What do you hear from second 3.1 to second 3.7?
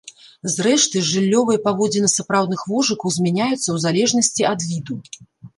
змяняюцца